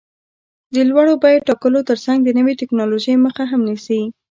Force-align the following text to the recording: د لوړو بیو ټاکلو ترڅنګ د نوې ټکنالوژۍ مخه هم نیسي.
د 0.73 0.75
لوړو 0.89 1.13
بیو 1.23 1.45
ټاکلو 1.47 1.79
ترڅنګ 1.89 2.17
د 2.23 2.29
نوې 2.37 2.53
ټکنالوژۍ 2.61 3.15
مخه 3.25 3.43
هم 3.51 3.61
نیسي. 3.69 4.01